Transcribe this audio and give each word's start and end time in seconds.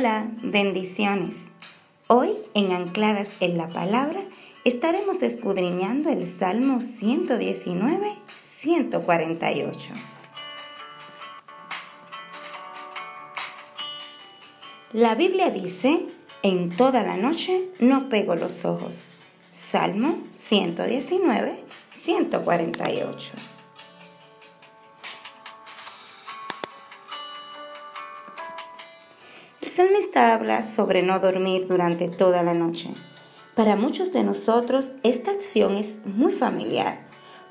Hola, 0.00 0.30
bendiciones. 0.40 1.44
Hoy 2.06 2.30
en 2.54 2.72
Ancladas 2.72 3.32
en 3.40 3.58
la 3.58 3.68
Palabra 3.68 4.22
estaremos 4.64 5.22
escudriñando 5.22 6.08
el 6.08 6.26
Salmo 6.26 6.80
119, 6.80 8.10
148. 8.38 9.92
La 14.94 15.14
Biblia 15.16 15.50
dice, 15.50 16.06
en 16.42 16.70
toda 16.70 17.02
la 17.02 17.18
noche 17.18 17.68
no 17.78 18.08
pego 18.08 18.34
los 18.36 18.64
ojos. 18.64 19.12
Salmo 19.50 20.16
119, 20.30 21.62
148. 21.92 23.32
Salmista 29.80 30.34
habla 30.34 30.62
sobre 30.62 31.02
no 31.02 31.20
dormir 31.20 31.66
durante 31.66 32.08
toda 32.08 32.42
la 32.42 32.52
noche. 32.52 32.90
Para 33.54 33.76
muchos 33.76 34.12
de 34.12 34.22
nosotros 34.22 34.92
esta 35.02 35.30
acción 35.30 35.74
es 35.74 36.04
muy 36.04 36.34
familiar, 36.34 36.98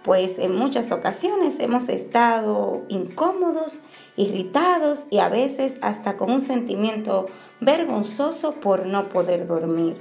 pues 0.04 0.38
en 0.38 0.56
muchas 0.56 0.92
ocasiones 0.92 1.60
hemos 1.60 1.90
estado 1.90 2.84
incómodos, 2.88 3.82
irritados 4.16 5.08
y 5.10 5.18
a 5.18 5.28
veces 5.28 5.78
hasta 5.82 6.18
con 6.18 6.32
un 6.32 6.42
sentimiento 6.42 7.26
vergonzoso 7.62 8.54
por 8.54 8.86
no 8.86 9.10
poder 9.10 9.48
dormir. 9.48 9.98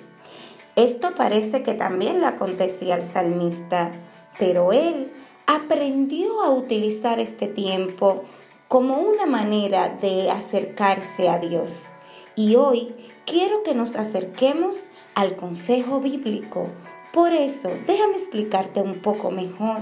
Esto 0.77 1.15
parece 1.17 1.63
que 1.63 1.73
también 1.73 2.21
le 2.21 2.27
acontecía 2.27 2.97
al 2.97 3.05
salmista, 3.05 3.93
pero 4.39 4.75
él 4.75 5.11
aprendió 5.47 6.43
a 6.43 6.51
utilizar 6.51 7.21
este 7.21 7.47
tiempo 7.47 8.25
como 8.69 8.98
una 8.98 9.25
manera 9.25 9.89
de 9.89 10.31
acercarse 10.31 11.31
a 11.31 11.39
Dios. 11.39 11.92
Y 12.39 12.55
hoy 12.55 12.94
quiero 13.27 13.64
que 13.64 13.75
nos 13.75 13.97
acerquemos 13.97 14.84
al 15.17 15.34
consejo 15.34 15.98
bíblico. 15.98 16.69
Por 17.12 17.33
eso, 17.33 17.69
déjame 17.89 18.12
explicarte 18.12 18.80
un 18.80 19.00
poco 19.00 19.33
mejor 19.33 19.80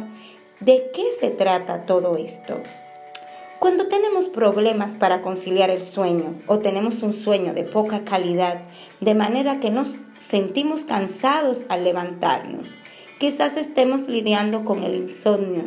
de 0.60 0.90
qué 0.94 1.02
se 1.20 1.28
trata 1.28 1.84
todo 1.84 2.16
esto. 2.16 2.54
Cuando 3.58 3.88
tenemos 3.88 4.28
problemas 4.28 4.96
para 4.96 5.20
conciliar 5.20 5.68
el 5.68 5.82
sueño 5.82 6.32
o 6.46 6.60
tenemos 6.60 7.02
un 7.02 7.12
sueño 7.12 7.52
de 7.52 7.64
poca 7.64 8.04
calidad, 8.04 8.62
de 9.02 9.14
manera 9.14 9.60
que 9.60 9.70
nos 9.70 9.96
sentimos 10.16 10.86
cansados 10.86 11.66
al 11.68 11.84
levantarnos, 11.84 12.74
quizás 13.18 13.58
estemos 13.58 14.08
lidiando 14.08 14.64
con 14.64 14.82
el 14.82 14.94
insomnio. 14.94 15.64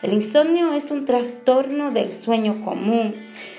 El 0.00 0.14
insomnio 0.14 0.72
es 0.72 0.90
un 0.90 1.04
trastorno 1.04 1.90
del 1.90 2.10
sueño 2.10 2.64
común 2.64 3.14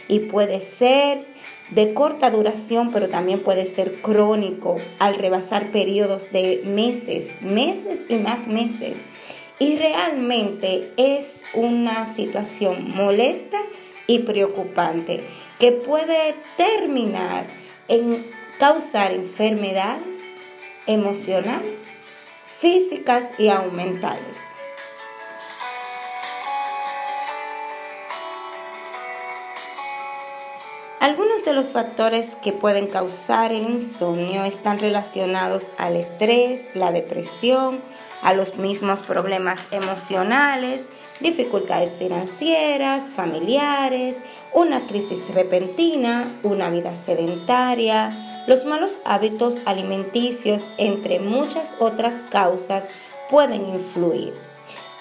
y 0.07 0.17
puede 0.17 0.61
ser 0.61 1.30
de 1.71 1.93
corta 1.93 2.29
duración, 2.29 2.91
pero 2.91 3.09
también 3.09 3.41
puede 3.41 3.65
ser 3.65 4.01
crónico 4.01 4.75
al 4.99 5.15
rebasar 5.15 5.71
periodos 5.71 6.31
de 6.31 6.61
meses, 6.65 7.41
meses 7.41 8.01
y 8.09 8.15
más 8.15 8.47
meses. 8.47 8.99
Y 9.59 9.77
realmente 9.77 10.91
es 10.97 11.43
una 11.53 12.05
situación 12.05 12.93
molesta 12.95 13.57
y 14.07 14.19
preocupante 14.19 15.21
que 15.59 15.71
puede 15.71 16.35
terminar 16.57 17.45
en 17.87 18.25
causar 18.59 19.11
enfermedades 19.11 20.21
emocionales, 20.87 21.87
físicas 22.59 23.25
y 23.37 23.49
aún 23.49 23.75
Algunos 31.01 31.43
de 31.43 31.53
los 31.53 31.71
factores 31.71 32.35
que 32.43 32.53
pueden 32.53 32.85
causar 32.85 33.51
el 33.51 33.63
insomnio 33.63 34.43
están 34.43 34.77
relacionados 34.77 35.65
al 35.79 35.95
estrés, 35.95 36.63
la 36.75 36.91
depresión, 36.91 37.81
a 38.21 38.35
los 38.35 38.57
mismos 38.57 38.99
problemas 39.01 39.59
emocionales, 39.71 40.85
dificultades 41.19 41.93
financieras, 41.97 43.09
familiares, 43.09 44.17
una 44.53 44.85
crisis 44.85 45.33
repentina, 45.33 46.39
una 46.43 46.69
vida 46.69 46.93
sedentaria, 46.93 48.43
los 48.45 48.65
malos 48.65 48.99
hábitos 49.03 49.57
alimenticios, 49.65 50.67
entre 50.77 51.19
muchas 51.19 51.77
otras 51.79 52.17
causas, 52.29 52.89
pueden 53.31 53.65
influir. 53.65 54.35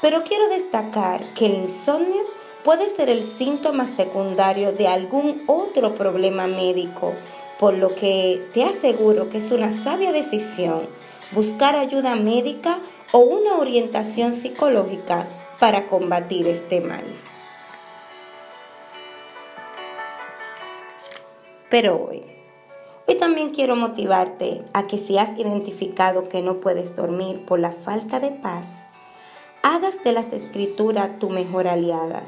Pero 0.00 0.24
quiero 0.24 0.48
destacar 0.48 1.22
que 1.34 1.44
el 1.44 1.56
insomnio 1.56 2.22
puede 2.64 2.88
ser 2.88 3.08
el 3.08 3.22
síntoma 3.22 3.86
secundario 3.86 4.72
de 4.72 4.88
algún 4.88 5.42
otro 5.46 5.94
problema 5.94 6.46
médico, 6.46 7.14
por 7.58 7.74
lo 7.74 7.94
que 7.94 8.46
te 8.52 8.64
aseguro 8.64 9.28
que 9.28 9.38
es 9.38 9.50
una 9.50 9.70
sabia 9.70 10.12
decisión 10.12 10.88
buscar 11.32 11.76
ayuda 11.76 12.16
médica 12.16 12.80
o 13.12 13.18
una 13.18 13.56
orientación 13.56 14.32
psicológica 14.32 15.26
para 15.58 15.86
combatir 15.86 16.46
este 16.46 16.80
mal. 16.80 17.04
Pero 21.68 22.04
hoy, 22.04 22.22
hoy 23.06 23.14
también 23.14 23.50
quiero 23.50 23.76
motivarte 23.76 24.62
a 24.72 24.86
que 24.88 24.98
si 24.98 25.18
has 25.18 25.38
identificado 25.38 26.28
que 26.28 26.42
no 26.42 26.58
puedes 26.60 26.96
dormir 26.96 27.44
por 27.46 27.60
la 27.60 27.72
falta 27.72 28.18
de 28.18 28.32
paz, 28.32 28.90
hagas 29.62 30.02
de 30.02 30.12
las 30.12 30.32
escrituras 30.32 31.18
tu 31.20 31.30
mejor 31.30 31.68
aliada 31.68 32.24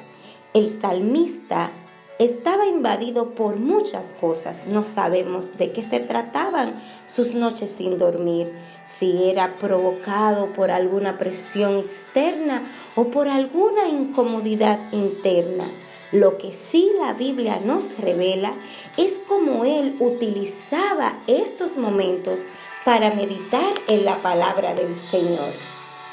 el 0.55 0.69
salmista 0.69 1.71
estaba 2.19 2.67
invadido 2.67 3.31
por 3.31 3.57
muchas 3.57 4.13
cosas. 4.13 4.67
No 4.67 4.85
sabemos 4.85 5.57
de 5.59 5.73
qué 5.73 5.83
se 5.83 5.99
trataban 5.99 6.75
sus 7.07 7.35
noches 7.35 7.71
sin 7.71 7.99
dormir, 7.99 8.53
si 8.85 9.29
era 9.31 9.57
provocado 9.57 10.53
por 10.53 10.71
alguna 10.71 11.19
presión 11.19 11.79
externa 11.79 12.63
o 12.95 13.05
por 13.07 13.29
alguna 13.29 13.89
incomodidad 13.89 14.79
interna. 14.93 15.65
Lo 16.13 16.37
que 16.37 16.53
sí 16.53 16.93
la 17.01 17.15
Biblia 17.15 17.59
nos 17.65 17.99
revela 17.99 18.53
es 18.99 19.21
cómo 19.27 19.65
él 19.65 19.97
utilizaba 19.99 21.19
estos 21.27 21.79
momentos 21.79 22.45
para 22.85 23.15
meditar 23.15 23.73
en 23.89 24.05
la 24.05 24.21
palabra 24.21 24.75
del 24.75 24.95
Señor. 24.95 25.53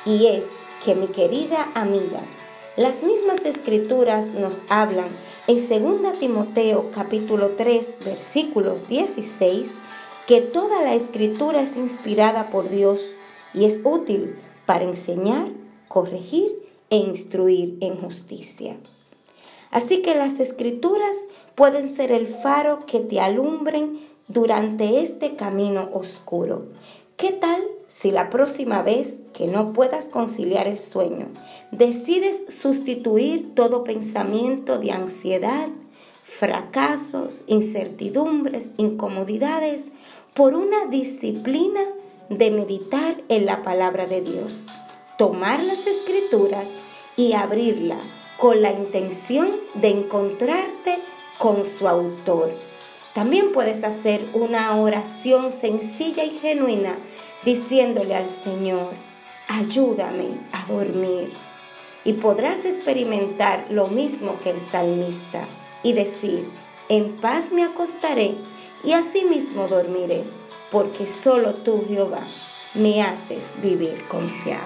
Y 0.05 0.27
es 0.27 0.45
que 0.85 0.95
mi 0.95 1.07
querida 1.07 1.67
amiga, 1.75 2.21
las 2.79 3.03
mismas 3.03 3.43
escrituras 3.43 4.27
nos 4.27 4.61
hablan 4.69 5.09
en 5.47 5.57
2 5.57 6.17
Timoteo 6.17 6.91
capítulo 6.91 7.49
3 7.57 7.95
versículo 8.05 8.77
16 8.87 9.71
que 10.25 10.39
toda 10.39 10.81
la 10.81 10.95
escritura 10.95 11.61
es 11.61 11.75
inspirada 11.75 12.49
por 12.51 12.69
Dios 12.69 13.01
y 13.53 13.65
es 13.65 13.81
útil 13.83 14.37
para 14.65 14.85
enseñar, 14.85 15.49
corregir 15.89 16.55
e 16.89 16.95
instruir 16.95 17.77
en 17.81 17.97
justicia. 17.97 18.77
Así 19.71 20.01
que 20.01 20.15
las 20.15 20.39
escrituras 20.39 21.17
pueden 21.55 21.93
ser 21.93 22.13
el 22.13 22.27
faro 22.27 22.85
que 22.85 23.01
te 23.01 23.19
alumbren 23.19 23.99
durante 24.29 25.01
este 25.01 25.35
camino 25.35 25.89
oscuro. 25.91 26.67
¿Qué 27.17 27.33
tal 27.33 27.61
si 27.99 28.11
la 28.11 28.29
próxima 28.29 28.81
vez 28.81 29.19
que 29.33 29.45
no 29.45 29.73
puedas 29.73 30.05
conciliar 30.05 30.67
el 30.67 30.79
sueño, 30.79 31.27
decides 31.71 32.45
sustituir 32.47 33.53
todo 33.55 33.83
pensamiento 33.83 34.79
de 34.79 34.91
ansiedad, 34.91 35.67
fracasos, 36.23 37.43
incertidumbres, 37.47 38.69
incomodidades 38.77 39.91
por 40.33 40.55
una 40.55 40.85
disciplina 40.85 41.81
de 42.29 42.51
meditar 42.51 43.21
en 43.27 43.45
la 43.45 43.63
palabra 43.63 44.07
de 44.07 44.21
Dios, 44.21 44.67
tomar 45.17 45.61
las 45.61 45.85
escrituras 45.85 46.71
y 47.17 47.33
abrirla 47.33 47.97
con 48.37 48.61
la 48.61 48.71
intención 48.71 49.49
de 49.73 49.89
encontrarte 49.89 50.99
con 51.37 51.65
su 51.65 51.85
autor. 51.85 52.68
También 53.19 53.51
puedes 53.51 53.83
hacer 53.83 54.29
una 54.31 54.77
oración 54.77 55.51
sencilla 55.51 56.23
y 56.23 56.29
genuina 56.29 56.97
diciéndole 57.43 58.15
al 58.15 58.29
Señor, 58.29 58.93
ayúdame 59.49 60.39
a 60.53 60.65
dormir. 60.71 61.33
Y 62.05 62.13
podrás 62.13 62.63
experimentar 62.63 63.65
lo 63.71 63.89
mismo 63.89 64.39
que 64.41 64.51
el 64.51 64.61
salmista 64.61 65.43
y 65.83 65.91
decir, 65.91 66.49
en 66.87 67.17
paz 67.17 67.51
me 67.51 67.65
acostaré 67.65 68.35
y 68.85 68.93
asimismo 68.93 69.67
dormiré, 69.67 70.23
porque 70.71 71.05
solo 71.05 71.55
tú, 71.55 71.83
Jehová, 71.89 72.25
me 72.73 73.01
haces 73.01 73.55
vivir 73.61 74.01
confiado. 74.07 74.63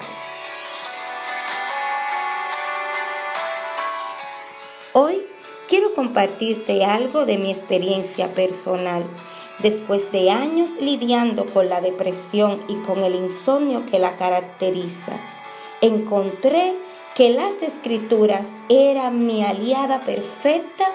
Hoy 4.93 5.22
quiero 5.73 5.95
compartirte 5.95 6.85
algo 6.85 7.25
de 7.25 7.39
mi 7.39 7.49
experiencia 7.49 8.31
personal 8.35 9.01
después 9.57 10.11
de 10.11 10.29
años 10.29 10.69
lidiando 10.79 11.47
con 11.47 11.67
la 11.67 11.81
depresión 11.81 12.61
y 12.67 12.75
con 12.85 13.03
el 13.03 13.15
insomnio 13.15 13.83
que 13.89 13.97
la 13.97 14.15
caracteriza, 14.15 15.13
encontré 15.81 16.75
que 17.15 17.31
las 17.31 17.55
escrituras 17.63 18.49
eran 18.69 19.25
mi 19.25 19.43
aliada 19.43 19.99
perfecta 20.01 20.85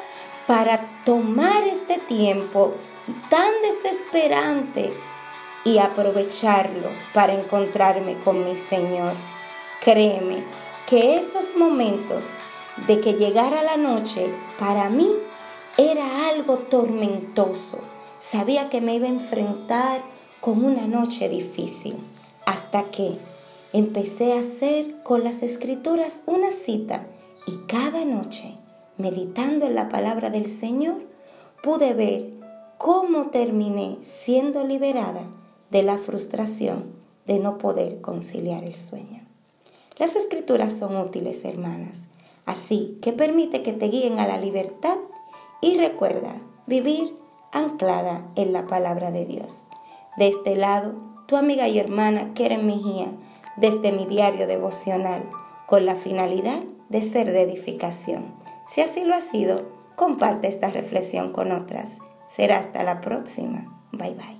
para 0.46 0.88
tomar 1.04 1.64
este 1.64 1.98
tiempo 1.98 2.74
tan 3.30 3.50
desesperante 3.62 4.92
y 5.64 5.78
aprovecharlo 5.78 6.88
para 7.12 7.34
encontrarme 7.34 8.16
con 8.18 8.48
mi 8.48 8.56
Señor. 8.56 9.14
Créeme 9.82 10.44
que 10.86 11.16
esos 11.16 11.56
momentos 11.56 12.26
de 12.86 13.00
que 13.00 13.14
llegara 13.14 13.62
la 13.62 13.76
noche 13.76 14.28
para 14.58 14.88
mí 14.88 15.08
era 15.76 16.28
algo 16.28 16.56
tormentoso. 16.56 17.78
Sabía 18.18 18.68
que 18.68 18.80
me 18.80 18.94
iba 18.94 19.06
a 19.06 19.10
enfrentar 19.10 20.02
con 20.40 20.64
una 20.64 20.86
noche 20.86 21.28
difícil 21.28 21.96
hasta 22.46 22.84
que 22.84 23.18
empecé 23.72 24.32
a 24.32 24.40
hacer 24.40 25.02
con 25.02 25.24
las 25.24 25.42
escrituras 25.42 26.22
una 26.26 26.52
cita 26.52 27.06
y 27.46 27.58
cada 27.66 28.04
noche, 28.04 28.54
meditando 28.96 29.66
en 29.66 29.74
la 29.74 29.88
palabra 29.88 30.30
del 30.30 30.48
Señor, 30.48 31.02
pude 31.62 31.94
ver 31.94 32.30
cómo 32.78 33.26
terminé 33.26 33.98
siendo 34.02 34.64
liberada 34.64 35.24
de 35.70 35.82
la 35.82 35.98
frustración 35.98 36.84
de 37.26 37.38
no 37.38 37.58
poder 37.58 38.00
conciliar 38.00 38.64
el 38.64 38.74
sueño. 38.74 39.22
Las 39.98 40.16
escrituras 40.16 40.78
son 40.78 40.96
útiles, 40.96 41.44
hermanas, 41.44 42.00
así 42.48 42.98
que 43.02 43.12
permite 43.12 43.62
que 43.62 43.74
te 43.74 43.88
guíen 43.88 44.18
a 44.18 44.26
la 44.26 44.38
libertad 44.38 44.96
y 45.60 45.76
recuerda 45.76 46.34
vivir 46.66 47.14
anclada 47.52 48.26
en 48.36 48.54
la 48.54 48.66
palabra 48.66 49.10
de 49.10 49.26
Dios. 49.26 49.64
De 50.16 50.28
este 50.28 50.56
lado, 50.56 50.94
tu 51.26 51.36
amiga 51.36 51.68
y 51.68 51.78
hermana 51.78 52.32
Keren 52.32 52.66
Mejía, 52.66 53.08
desde 53.56 53.92
mi 53.92 54.06
diario 54.06 54.46
devocional, 54.46 55.28
con 55.66 55.84
la 55.84 55.94
finalidad 55.94 56.62
de 56.88 57.02
ser 57.02 57.32
de 57.32 57.42
edificación. 57.42 58.34
Si 58.66 58.80
así 58.80 59.04
lo 59.04 59.14
ha 59.14 59.20
sido, 59.20 59.66
comparte 59.94 60.48
esta 60.48 60.70
reflexión 60.70 61.32
con 61.32 61.52
otras. 61.52 61.98
Será 62.24 62.58
hasta 62.58 62.82
la 62.82 63.02
próxima. 63.02 63.82
Bye 63.92 64.14
bye. 64.14 64.37